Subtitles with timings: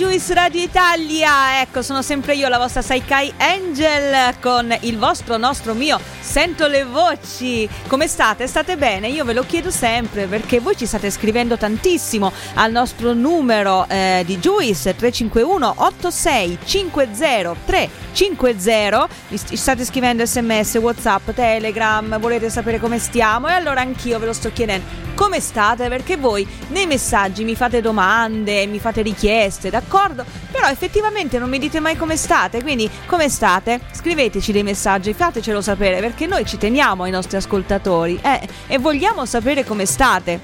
[0.00, 5.74] Juice Radio Italia, ecco sono sempre io la vostra Saikai Angel con il vostro, nostro,
[5.74, 8.46] mio Sento le voci, come state?
[8.46, 9.08] State bene?
[9.08, 14.22] Io ve lo chiedo sempre perché voi ci state scrivendo tantissimo al nostro numero eh,
[14.24, 22.78] di Juice 351 86 50 350 mi st- state scrivendo sms, whatsapp, telegram, volete sapere
[22.78, 27.44] come stiamo e allora anch'io ve lo sto chiedendo come state perché voi nei messaggi
[27.44, 30.24] mi fate domande, mi fate richieste, d'accordo?
[30.50, 33.80] Però effettivamente non mi dite mai come state, quindi come state?
[33.92, 39.24] Scriveteci dei messaggi, fatecelo sapere perché noi ci teniamo ai nostri ascoltatori eh, e vogliamo
[39.26, 40.40] sapere come state.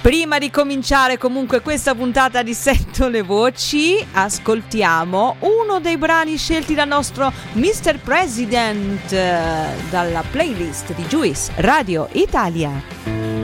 [0.00, 6.74] Prima di cominciare comunque questa puntata di Sento le voci, ascoltiamo uno dei brani scelti
[6.74, 7.98] dal nostro Mr.
[8.02, 13.39] President eh, dalla playlist di Juice Radio Italia.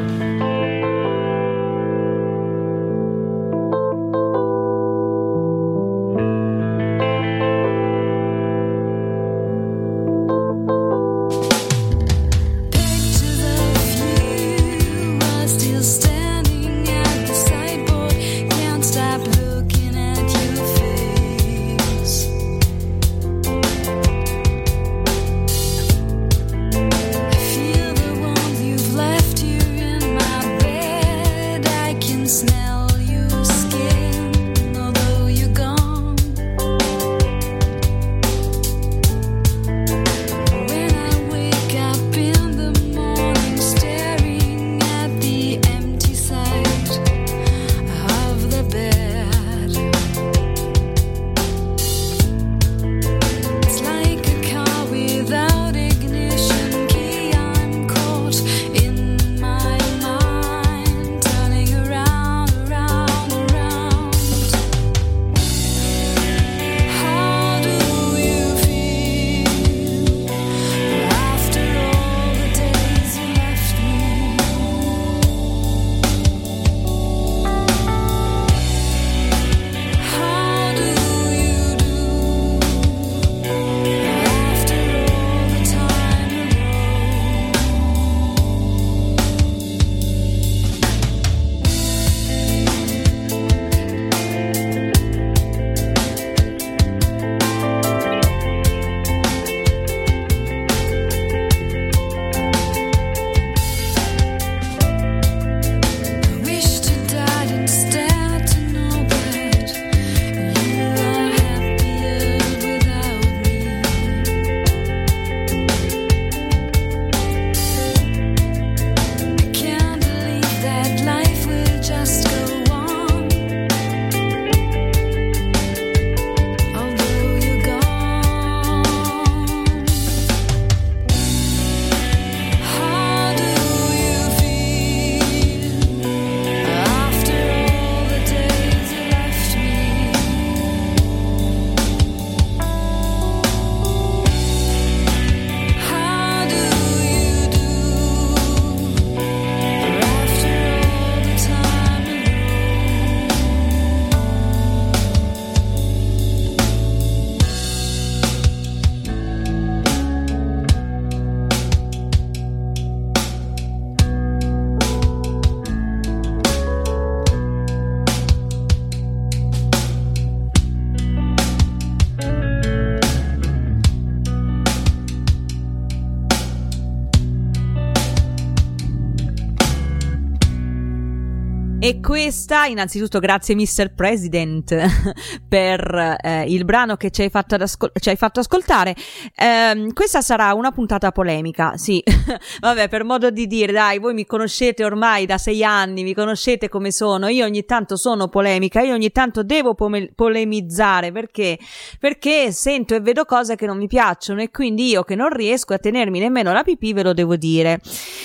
[181.87, 183.93] e questa, innanzitutto, grazie Mr.
[183.93, 184.73] President
[185.49, 188.95] per eh, il brano che ci hai fatto, ascol- ci hai fatto ascoltare.
[189.35, 192.01] Ehm, questa sarà una puntata polemica, sì.
[192.61, 196.69] Vabbè, per modo di dire, dai, voi mi conoscete ormai da sei anni, mi conoscete
[196.69, 197.27] come sono.
[197.27, 201.59] Io ogni tanto sono polemica, io ogni tanto devo pome- polemizzare perché?
[201.99, 205.75] Perché sento e vedo cose che non mi piacciono e quindi io che non riesco
[205.75, 207.81] a tenermi nemmeno la pipì ve lo devo dire.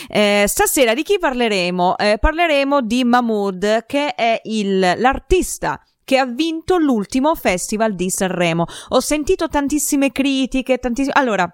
[0.08, 1.98] Eh, stasera di chi parleremo?
[1.98, 8.66] Eh, parleremo di Mahmood, che è il, l'artista che ha vinto l'ultimo festival di Sanremo.
[8.90, 11.14] Ho sentito tantissime critiche, tantissime...
[11.16, 11.50] Allora,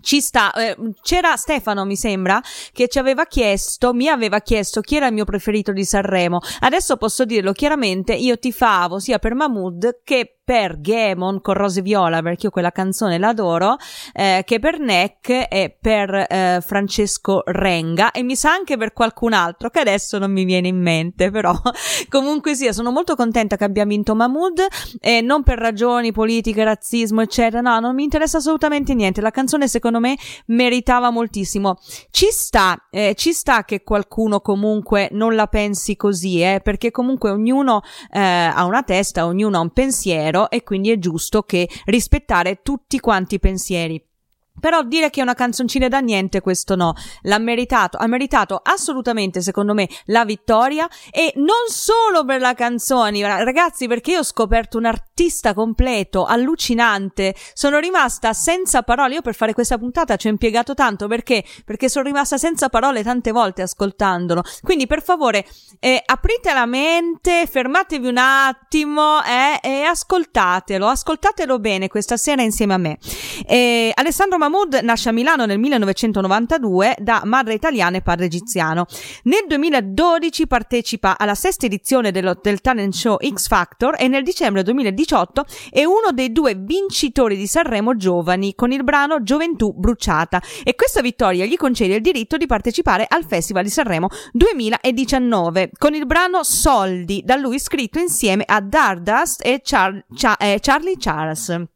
[0.00, 2.40] ci sta, eh, c'era Stefano, mi sembra,
[2.72, 6.40] che ci aveva chiesto, mi aveva chiesto chi era il mio preferito di Sanremo.
[6.60, 12.20] Adesso posso dirlo chiaramente, io tifavo sia per Mahmood che per Gemon con Rose Viola,
[12.20, 13.76] perché io quella canzone l'adoro,
[14.12, 19.34] eh, che per Neck e per eh, Francesco Renga e mi sa anche per qualcun
[19.34, 21.54] altro che adesso non mi viene in mente, però
[22.10, 24.66] comunque sia, sono molto contenta che abbia vinto Mahmood
[25.00, 29.68] e non per ragioni politiche, razzismo, eccetera, no, non mi interessa assolutamente niente, la canzone
[29.68, 30.16] secondo me
[30.46, 31.76] meritava moltissimo.
[32.10, 37.30] Ci sta, eh, ci sta che qualcuno comunque non la pensi così, eh, perché comunque
[37.30, 42.60] ognuno eh, ha una testa, ognuno ha un pensiero e quindi è giusto che rispettare
[42.62, 44.11] tutti quanti i pensieri.
[44.60, 46.94] Però dire che è una canzoncina da niente, questo no.
[47.22, 53.20] L'ha meritato, ha meritato assolutamente, secondo me, la vittoria e non solo per la canzone,
[53.44, 57.34] ragazzi, perché io ho scoperto un artista completo, allucinante.
[57.54, 59.14] Sono rimasta senza parole.
[59.14, 61.44] Io per fare questa puntata ci ho impiegato tanto perché?
[61.64, 64.42] Perché sono rimasta senza parole tante volte ascoltandolo.
[64.62, 65.46] Quindi, per favore,
[65.80, 72.74] eh, aprite la mente, fermatevi un attimo eh, e ascoltatelo, ascoltatelo bene questa sera insieme
[72.74, 72.98] a me.
[73.46, 78.86] Eh, Alessandro Mahmoud nasce a Milano nel 1992 da madre italiana e padre egiziano.
[79.24, 84.64] Nel 2012 partecipa alla sesta edizione dello, del talent show X Factor e nel dicembre
[84.64, 90.74] 2018 è uno dei due vincitori di Sanremo giovani con il brano Gioventù bruciata e
[90.74, 96.06] questa vittoria gli concede il diritto di partecipare al Festival di Sanremo 2019 con il
[96.06, 101.70] brano Soldi da lui scritto insieme a Dardust e Char- Cha- eh, Charlie Charles.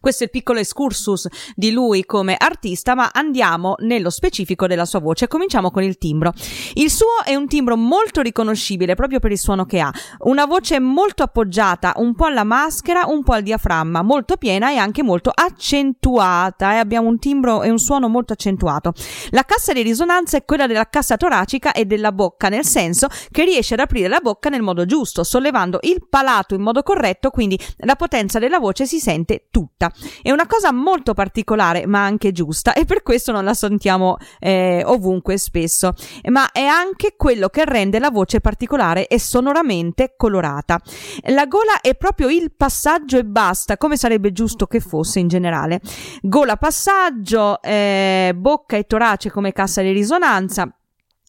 [0.00, 5.00] Questo è il piccolo excursus di lui come artista, ma andiamo nello specifico della sua
[5.00, 5.28] voce.
[5.28, 6.32] Cominciamo con il timbro.
[6.74, 9.90] Il suo è un timbro molto riconoscibile proprio per il suono che ha.
[10.24, 14.76] Una voce molto appoggiata, un po' alla maschera, un po' al diaframma, molto piena e
[14.76, 16.74] anche molto accentuata.
[16.74, 18.92] E abbiamo un timbro e un suono molto accentuato.
[19.30, 23.44] La cassa di risonanza è quella della cassa toracica e della bocca, nel senso che
[23.44, 27.58] riesce ad aprire la bocca nel modo giusto, sollevando il palato in modo corretto, quindi
[27.78, 29.92] la potenza della voce si sente tutta tutta.
[30.20, 34.82] È una cosa molto particolare, ma anche giusta, e per questo non la sentiamo eh,
[34.84, 35.94] ovunque spesso.
[36.30, 40.80] Ma è anche quello che rende la voce particolare e sonoramente colorata.
[41.28, 45.80] La gola è proprio il passaggio e basta, come sarebbe giusto che fosse in generale.
[46.20, 50.76] Gola passaggio, eh, bocca e torace come cassa di risonanza.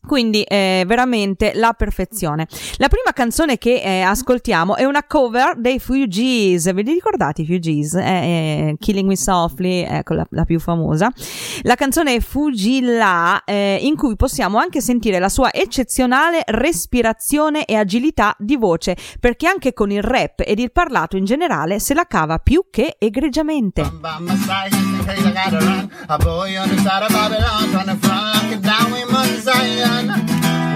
[0.05, 2.47] Quindi è veramente la perfezione.
[2.77, 6.71] La prima canzone che eh, ascoltiamo è una cover dei Fugees.
[6.73, 7.94] Ve li ricordate i Fugees?
[7.95, 11.11] Eh, eh, Killing Me Softly, ecco la, la, più famosa.
[11.61, 17.75] La canzone è Fugilla, eh, in cui possiamo anche sentire la sua eccezionale respirazione e
[17.75, 22.06] agilità di voce, perché anche con il rap ed il parlato in generale se la
[22.06, 23.81] cava più che egregiamente.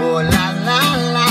[0.00, 0.80] Oh la la
[1.14, 1.26] la,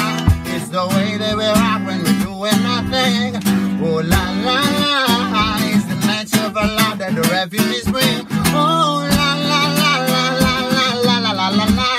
[0.45, 3.35] it's the way they we rock when we're doing nothing.
[3.81, 8.27] Oh la la la, it's the natural love that the refugees bring.
[8.53, 11.89] Oh la la la la la la la la la la la.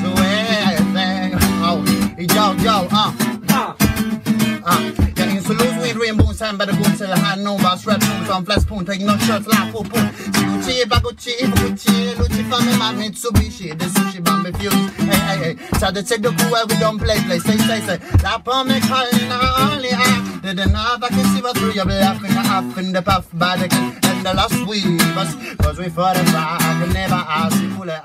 [0.00, 1.30] So everything,
[1.64, 1.80] oh
[2.18, 3.12] yo yo uh.
[4.66, 8.04] Uh, jag är så lose with rainbow sen bättre gå till han nog bara strap
[8.26, 9.98] som fläskpon ta inga shots la på på
[10.68, 14.74] Gucci bagucci Gucci Gucci for me my Mitsubishi the sushi bomb fuse.
[14.98, 17.98] Hey hey hey so the take the cool we don't play play say say say.
[18.22, 22.34] La på me calling only I did enough I can see what through your in
[22.34, 23.97] the up in the puff by the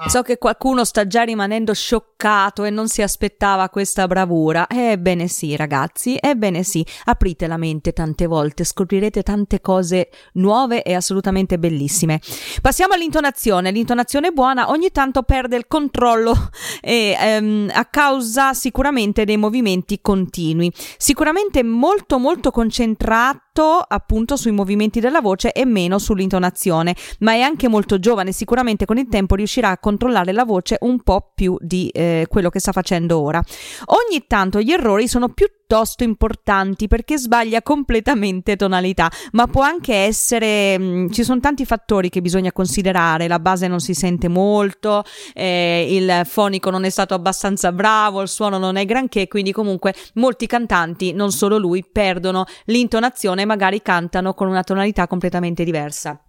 [0.08, 4.68] So che qualcuno sta già rimanendo scioccato e non si aspettava questa bravura.
[4.70, 6.86] Ebbene sì, ragazzi, ebbene sì.
[7.06, 12.20] Aprite la mente tante volte, scoprirete tante cose nuove e assolutamente bellissime.
[12.62, 13.72] Passiamo all'intonazione.
[13.72, 16.34] L'intonazione buona ogni tanto perde il controllo
[16.82, 20.72] e, ehm, a causa sicuramente dei movimenti continui.
[20.98, 27.42] Sicuramente molto molto concentrata concentrato appunto sui movimenti della voce e meno sull'intonazione, ma è
[27.42, 31.56] anche molto giovane, sicuramente con il tempo riuscirà a controllare la voce un po' più
[31.60, 33.42] di eh, quello che sta facendo ora.
[33.86, 35.62] Ogni tanto gli errori sono piuttosto
[36.04, 42.22] importanti perché sbaglia completamente tonalità, ma può anche essere mh, ci sono tanti fattori che
[42.22, 45.04] bisogna considerare, la base non si sente molto,
[45.34, 49.96] eh, il fonico non è stato abbastanza bravo, il suono non è granché, quindi comunque
[50.16, 56.23] molti cantanti, non solo lui, perdono l'intonazione e magari cantano con una tonalità completamente diversa.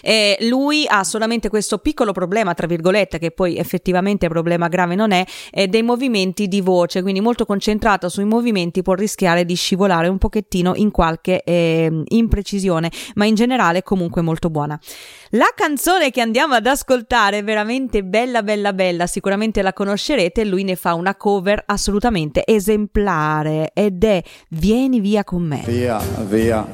[0.00, 5.12] E lui ha solamente questo piccolo problema, tra virgolette, che poi effettivamente problema grave non
[5.12, 10.08] è, è dei movimenti di voce, quindi molto concentrato sui movimenti può rischiare di scivolare
[10.08, 14.78] un pochettino in qualche eh, imprecisione, ma in generale comunque molto buona.
[15.30, 20.64] La canzone che andiamo ad ascoltare è veramente bella, bella, bella, sicuramente la conoscerete, lui
[20.64, 25.62] ne fa una cover assolutamente esemplare ed è Vieni via con me.
[25.66, 26.66] Via, via,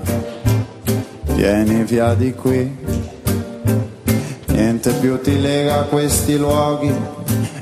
[1.34, 2.76] vieni via di qui.
[4.46, 6.92] Niente più ti lega a questi luoghi,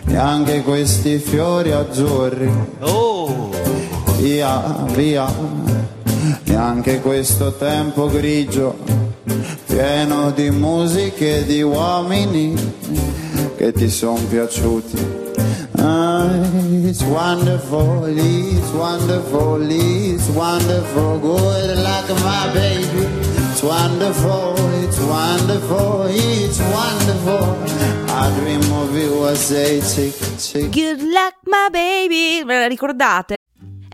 [0.05, 2.51] neanche questi fiori azzurri.
[4.19, 5.27] Via, via,
[6.45, 8.77] neanche questo tempo grigio,
[9.67, 12.55] pieno di musiche e di uomini
[13.57, 15.21] che ti son piaciuti.
[15.79, 16.29] Ah,
[16.85, 23.22] it's wonderful, it's wonderful, it's wonderful, good like my baby.
[23.63, 27.45] It's wonderful, it's wonderful, it's wonderful.
[28.11, 30.73] I dream of you as a chick, chick.
[30.73, 33.37] Good luck my baby, ve la ricordate?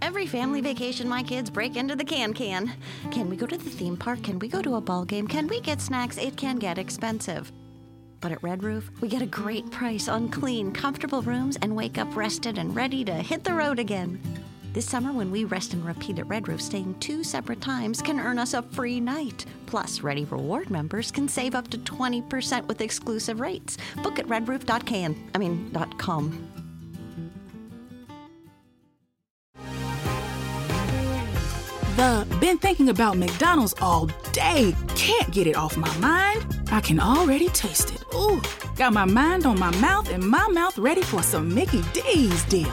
[0.01, 2.73] Every family vacation, my kids break into the can can.
[3.11, 4.23] Can we go to the theme park?
[4.23, 5.29] Can we go to a ball game?
[5.29, 6.17] Can we get snacks?
[6.17, 7.53] It can get expensive.
[8.23, 11.99] But at Red Roof, we get a great price on clean, comfortable rooms and wake
[11.99, 14.19] up rested and ready to hit the road again.
[14.79, 18.21] This summer, when we rest and repeat at Red Roof, staying two separate times can
[18.21, 19.45] earn us a free night.
[19.67, 23.77] Plus, Ready Reward members can save up to 20% with exclusive rates.
[24.05, 25.31] Book at redroof.can.
[25.35, 26.49] I mean, .com.
[31.97, 34.77] The been thinking about McDonald's all day.
[34.95, 36.47] Can't get it off my mind.
[36.71, 38.05] I can already taste it.
[38.15, 38.41] Ooh,
[38.77, 42.73] got my mind on my mouth and my mouth ready for some Mickey D's deal.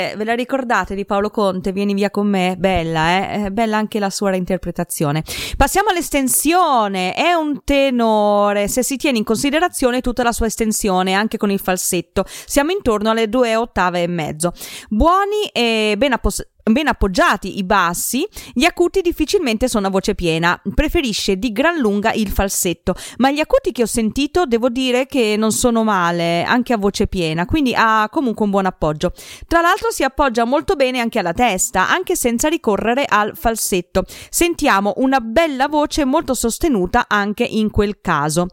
[0.00, 1.72] Eh, ve la ricordate di Paolo Conte?
[1.72, 3.44] Vieni via con me, bella, eh?
[3.44, 5.22] È bella anche la sua reinterpretazione.
[5.58, 11.36] Passiamo all'estensione, è un tenore, se si tiene in considerazione tutta la sua estensione, anche
[11.36, 14.52] con il falsetto, siamo intorno alle due ottave e mezzo.
[14.88, 20.60] Buoni e ben appos- ben appoggiati i bassi, gli acuti difficilmente sono a voce piena,
[20.74, 25.36] preferisce di gran lunga il falsetto, ma gli acuti che ho sentito devo dire che
[25.36, 29.12] non sono male, anche a voce piena, quindi ha comunque un buon appoggio.
[29.46, 34.04] Tra l'altro si appoggia molto bene anche alla testa, anche senza ricorrere al falsetto.
[34.28, 38.48] Sentiamo una bella voce molto sostenuta anche in quel caso.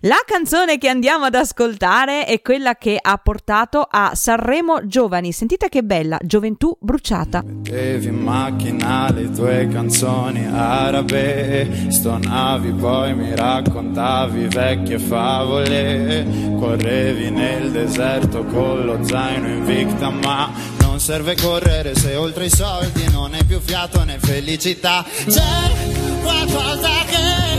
[0.00, 5.32] La canzone che andiamo ad ascoltare è quella che ha portato a Sanremo Giovani.
[5.32, 7.59] Sentite che bella, Gioventù bruciata.
[7.62, 11.90] Mettevi in macchina le tue canzoni arabe.
[11.90, 16.26] Stonavi poi mi raccontavi vecchie favole.
[16.58, 20.50] Correvi nel deserto con lo zaino invicta Ma
[20.80, 25.04] non serve correre se oltre i soldi non hai più fiato né felicità.
[25.26, 25.70] C'è
[26.22, 27.49] qualcosa che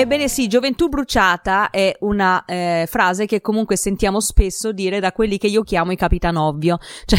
[0.00, 5.36] Ebbene sì, gioventù bruciata è una eh, frase che comunque sentiamo spesso dire da quelli
[5.36, 6.78] che io chiamo i capitanovvio.
[7.10, 7.18] Cioè,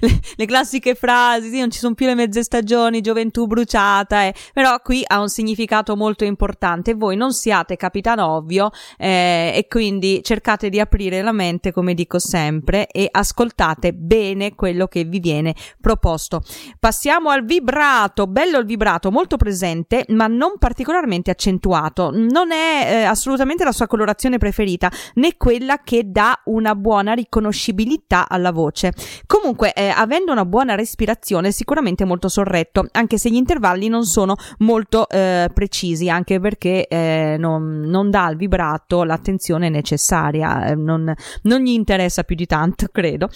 [0.00, 4.34] le, le classiche frasi, sì, non ci sono più le mezze stagioni, gioventù bruciata, eh.
[4.54, 6.94] però qui ha un significato molto importante.
[6.94, 12.86] Voi non siate capitanovvio eh, e quindi cercate di aprire la mente, come dico sempre,
[12.86, 16.42] e ascoltate bene quello che vi viene proposto.
[16.78, 23.02] Passiamo al vibrato, bello il vibrato, molto presente, ma non particolarmente accentuato non è eh,
[23.04, 28.92] assolutamente la sua colorazione preferita, né quella che dà una buona riconoscibilità alla voce.
[29.26, 34.04] Comunque, eh, avendo una buona respirazione, è sicuramente molto sorretto, anche se gli intervalli non
[34.04, 40.74] sono molto eh, precisi, anche perché eh, non, non dà al vibrato l'attenzione necessaria, eh,
[40.74, 41.12] non,
[41.42, 43.28] non gli interessa più di tanto, credo.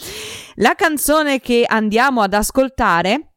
[0.56, 3.32] La canzone che andiamo ad ascoltare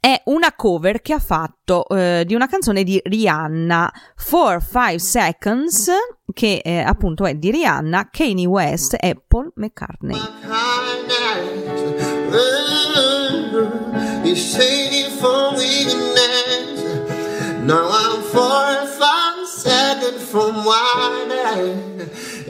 [0.00, 5.90] è una cover che ha fatto eh, di una canzone di Rihanna 4-5 Seconds
[6.32, 10.16] che eh, appunto è di Rihanna, Kanye West e Paul McCartney.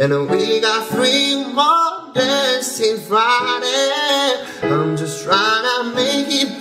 [0.00, 4.46] And we got three more dancing Friday.
[4.62, 6.60] I'm just trying to make it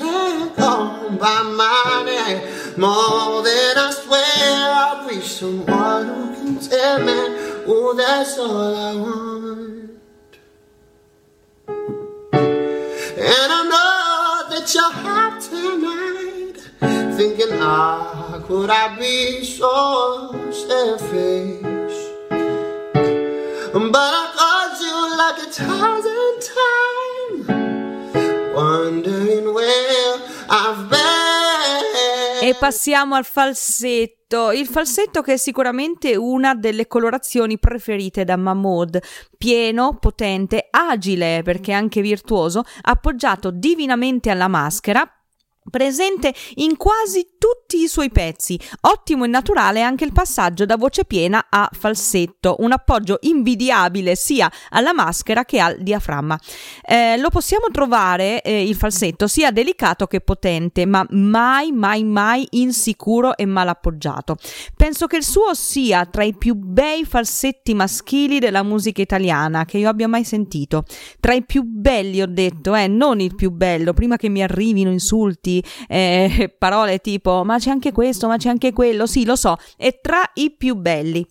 [1.18, 2.42] by Monday.
[2.78, 7.20] More than I swear, I'll wish someone who can tell me.
[7.68, 9.68] Oh, that's all I want.
[13.20, 16.58] And I know that you're hot tonight,
[17.18, 21.98] thinking, how could I be so selfish?
[23.74, 26.36] But I called you like a thousand
[27.38, 30.14] times, wondering where
[30.50, 30.97] I've been.
[32.60, 34.52] Passiamo al falsetto.
[34.52, 39.00] Il falsetto che è sicuramente una delle colorazioni preferite da Mahmood.
[39.38, 45.08] Pieno, potente, agile perché anche virtuoso, appoggiato divinamente alla maschera,
[45.70, 48.60] presente in quasi tutti i suoi pezzi.
[48.82, 54.52] Ottimo e naturale anche il passaggio da voce piena a falsetto, un appoggio invidiabile sia
[54.70, 56.40] alla maschera che al diaframma.
[56.84, 62.48] Eh, lo possiamo trovare eh, il falsetto sia delicato che potente, ma mai, mai, mai
[62.52, 64.38] insicuro e mal appoggiato.
[64.76, 69.78] Penso che il suo sia tra i più bei falsetti maschili della musica italiana che
[69.78, 70.84] io abbia mai sentito.
[71.20, 74.92] Tra i più belli, ho detto, eh, non il più bello, prima che mi arrivino
[74.92, 75.57] insulti
[75.88, 80.00] eh, parole tipo ma c'è anche questo, ma c'è anche quello, sì lo so, è
[80.02, 81.26] tra i più belli.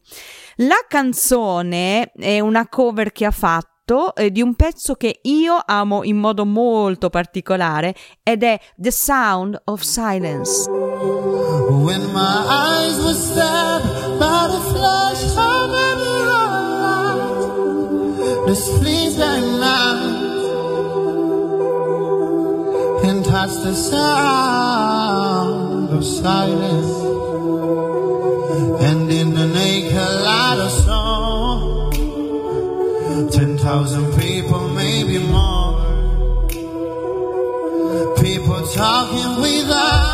[0.61, 6.03] La canzone è una cover che ha fatto eh, di un pezzo che io amo
[6.03, 10.69] in modo molto particolare ed è The Sound of Silence.
[10.69, 16.49] When my eyes were stabbed by the flash of a mirror,
[18.47, 20.06] displeased at night,
[23.27, 25.21] and touched the sound
[25.91, 26.93] of silence,
[28.83, 31.93] and in the naked light of song,
[33.31, 35.75] ten thousand people, maybe more.
[38.21, 40.06] People talking without speaking.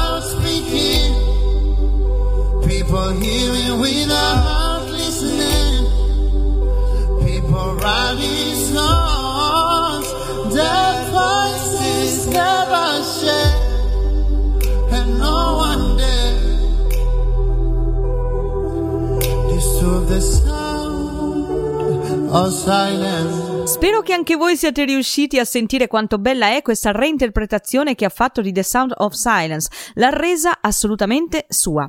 [23.66, 28.08] Spero che anche voi siate riusciti a sentire quanto bella è questa reinterpretazione che ha
[28.08, 29.68] fatto di The Sound of Silence.
[29.96, 31.86] L'ha resa assolutamente sua.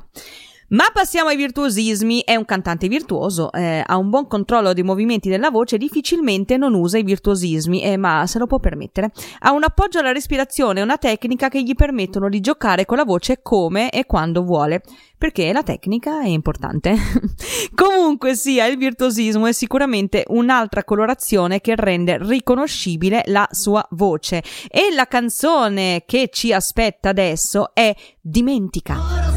[0.68, 2.22] Ma passiamo ai virtuosismi.
[2.24, 6.74] È un cantante virtuoso, eh, ha un buon controllo dei movimenti della voce, difficilmente non
[6.74, 9.12] usa i virtuosismi, eh, ma se lo può permettere.
[9.40, 13.04] Ha un appoggio alla respirazione e una tecnica che gli permettono di giocare con la
[13.04, 14.82] voce come e quando vuole,
[15.18, 16.96] perché la tecnica è importante.
[17.74, 24.42] Comunque sia, il virtuosismo è sicuramente un'altra colorazione che rende riconoscibile la sua voce.
[24.68, 29.33] E la canzone che ci aspetta adesso è Dimentica.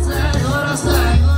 [0.86, 1.37] I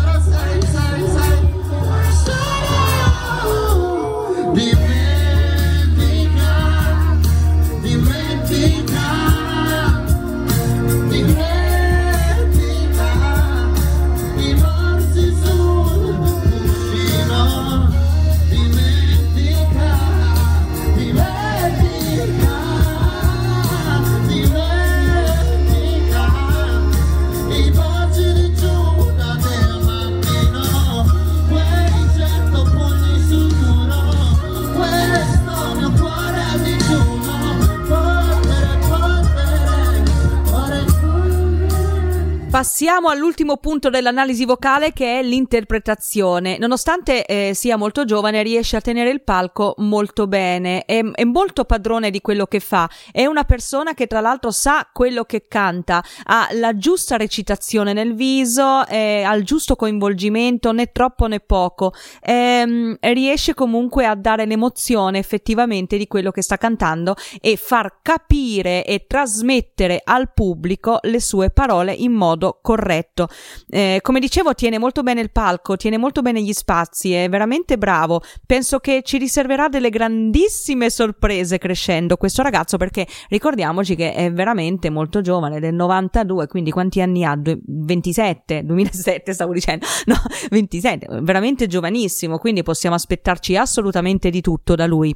[42.59, 46.57] Passiamo all'ultimo punto dell'analisi vocale che è l'interpretazione.
[46.57, 51.63] Nonostante eh, sia molto giovane, riesce a tenere il palco molto bene, è, è molto
[51.63, 56.03] padrone di quello che fa, è una persona che tra l'altro sa quello che canta,
[56.25, 61.93] ha la giusta recitazione nel viso, eh, ha il giusto coinvolgimento, né troppo né poco,
[62.21, 68.83] Ehm, riesce comunque a dare l'emozione effettivamente di quello che sta cantando e far capire
[68.83, 73.27] e trasmettere al pubblico le sue parole in modo corretto.
[73.69, 77.77] Eh, come dicevo, tiene molto bene il palco, tiene molto bene gli spazi, è veramente
[77.77, 78.21] bravo.
[78.45, 84.89] Penso che ci riserverà delle grandissime sorprese crescendo questo ragazzo perché ricordiamoci che è veramente
[84.89, 87.35] molto giovane, del 92, quindi quanti anni ha?
[87.35, 90.15] Due- 27, 2007 stavo dicendo, no,
[90.49, 95.15] 27, veramente giovanissimo, quindi possiamo aspettarci assolutamente di tutto da lui.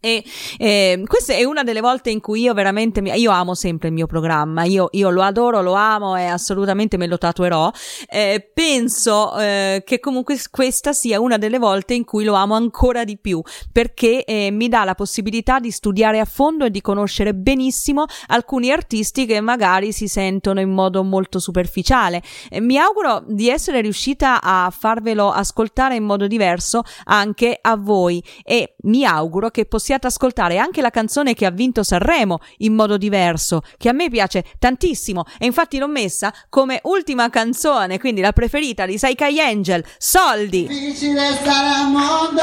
[0.00, 0.24] E
[0.58, 3.94] eh, questa è una delle volte in cui io veramente mi, io amo sempre il
[3.94, 7.70] mio programma, io, io lo adoro, lo amo e assolutamente me lo tatuerò.
[8.08, 13.02] Eh, penso eh, che comunque questa sia una delle volte in cui lo amo ancora
[13.02, 17.34] di più perché eh, mi dà la possibilità di studiare a fondo e di conoscere
[17.34, 22.22] benissimo alcuni artisti che magari si sentono in modo molto superficiale.
[22.60, 28.76] Mi auguro di essere riuscita a farvelo ascoltare in modo diverso anche a voi e
[28.82, 33.62] mi auguro che possiate ascoltare anche la canzone che ha vinto Sanremo in modo diverso,
[33.76, 38.86] che a me piace tantissimo e infatti l'ho messa come ultima canzone, quindi la preferita
[38.86, 40.66] di Saikai Angel, Soldi.
[40.66, 42.42] Difficile stare al mondo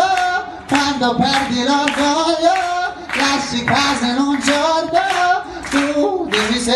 [0.68, 2.54] quando perdi l'orgoglio,
[3.16, 5.00] lasci casa in un giorno,
[5.70, 6.74] tu dimmi se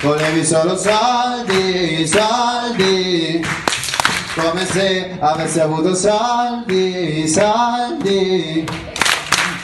[0.00, 3.46] volevi solo soldi, soldi,
[4.34, 8.91] come se avessi avuto soldi, soldi.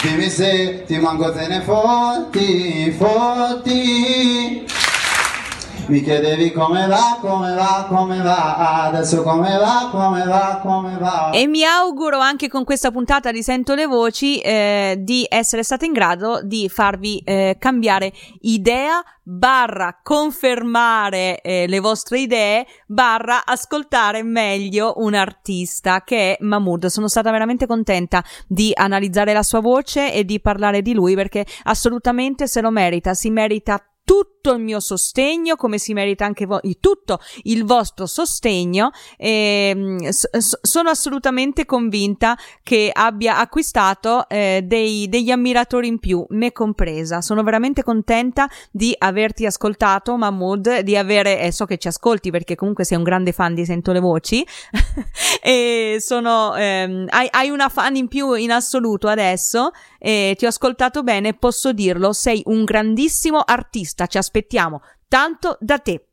[0.09, 4.78] Dimmi se ti manco te ne fotti, fotti.
[5.89, 11.31] Mi chiedevi come va, come va, come va, adesso come va, come va, come va.
[11.31, 15.87] E mi auguro anche con questa puntata di Sento le Voci eh, di essere stata
[15.87, 24.23] in grado di farvi eh, cambiare idea barra confermare eh, le vostre idee barra ascoltare
[24.23, 26.85] meglio un artista che è Mahmood.
[26.87, 31.47] Sono stata veramente contenta di analizzare la sua voce e di parlare di lui perché
[31.63, 36.79] assolutamente se lo merita, si merita tutto il mio sostegno, come si merita anche voi,
[36.81, 38.91] tutto il vostro sostegno.
[39.19, 45.99] E, mm, s- s- sono assolutamente convinta che abbia acquistato eh, dei- degli ammiratori in
[45.99, 47.21] più, me compresa.
[47.21, 52.55] Sono veramente contenta di averti ascoltato, Mahmood, di avere, eh, so che ci ascolti perché
[52.55, 54.43] comunque sei un grande fan di Sento le Voci.
[55.43, 59.71] e sono, ehm, hai, hai una fan in più in assoluto adesso.
[60.01, 65.79] E ti ho ascoltato bene, posso dirlo, sei un grandissimo artista, ci aspettiamo tanto da
[65.79, 66.08] te.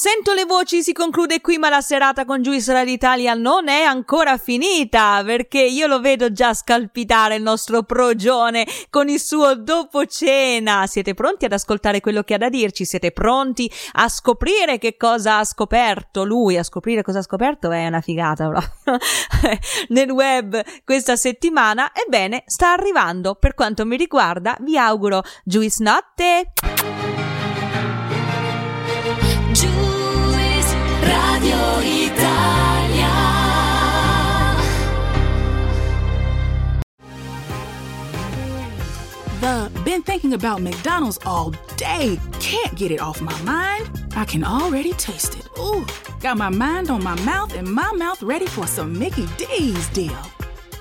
[0.00, 3.82] Sento le voci, si conclude qui, ma la serata con Juice Radio Italia non è
[3.82, 10.06] ancora finita, perché io lo vedo già scalpitare il nostro progione con il suo dopo
[10.06, 10.86] cena.
[10.86, 12.84] Siete pronti ad ascoltare quello che ha da dirci?
[12.84, 16.56] Siete pronti a scoprire che cosa ha scoperto lui?
[16.56, 18.98] A scoprire cosa ha scoperto è una figata proprio.
[19.88, 21.90] Nel web questa settimana.
[21.92, 23.34] Ebbene, sta arrivando.
[23.34, 26.52] Per quanto mi riguarda, vi auguro Juice Notte.
[39.40, 42.20] The been thinking about McDonald's all day.
[42.38, 43.90] Can't get it off my mind.
[44.14, 45.48] I can already taste it.
[45.58, 45.84] Ooh,
[46.20, 50.16] got my mind on my mouth and my mouth ready for some Mickey D's deal.